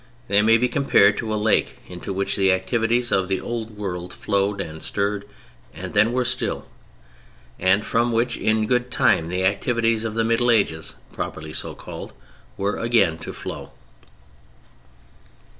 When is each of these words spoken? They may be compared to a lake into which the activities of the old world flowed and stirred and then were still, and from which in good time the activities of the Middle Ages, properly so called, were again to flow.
They 0.29 0.41
may 0.41 0.57
be 0.57 0.67
compared 0.67 1.15
to 1.17 1.31
a 1.31 1.37
lake 1.37 1.77
into 1.87 2.11
which 2.11 2.35
the 2.35 2.51
activities 2.51 3.11
of 3.11 3.27
the 3.27 3.39
old 3.39 3.77
world 3.77 4.15
flowed 4.15 4.59
and 4.59 4.81
stirred 4.81 5.25
and 5.75 5.93
then 5.93 6.11
were 6.11 6.25
still, 6.25 6.65
and 7.59 7.85
from 7.85 8.11
which 8.11 8.35
in 8.35 8.65
good 8.65 8.89
time 8.89 9.27
the 9.29 9.45
activities 9.45 10.03
of 10.03 10.15
the 10.15 10.23
Middle 10.23 10.49
Ages, 10.49 10.95
properly 11.13 11.53
so 11.53 11.75
called, 11.75 12.13
were 12.57 12.77
again 12.79 13.19
to 13.19 13.31
flow. 13.31 13.73